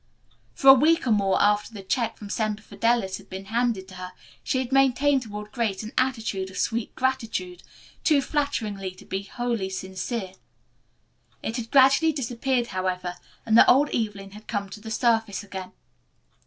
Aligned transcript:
For 0.55 0.67
a 0.69 0.73
week 0.73 1.05
or 1.05 1.11
more 1.11 1.39
after 1.39 1.75
the 1.75 1.83
check 1.83 2.17
from 2.17 2.31
Semper 2.31 2.63
Fidelis 2.63 3.17
had 3.17 3.29
been 3.29 3.45
handed 3.53 3.87
to 3.89 3.95
her 3.97 4.13
she 4.43 4.57
had 4.57 4.71
maintained 4.71 5.21
toward 5.21 5.51
Grace 5.51 5.83
an 5.83 5.91
attitude 5.95 6.49
of 6.49 6.57
sweet 6.57 6.95
gratitude, 6.95 7.61
too 8.03 8.19
flattering 8.19 8.77
to 8.95 9.05
be 9.05 9.21
wholly 9.21 9.69
sincere. 9.69 10.33
It 11.43 11.57
had 11.57 11.69
gradually 11.69 12.13
disappeared, 12.13 12.69
however, 12.69 13.17
and 13.45 13.55
the 13.55 13.69
old 13.69 13.89
Evelyn 13.93 14.31
had 14.31 14.47
come 14.47 14.69
to 14.69 14.81
the 14.81 14.89
surface 14.89 15.43
again. 15.43 15.71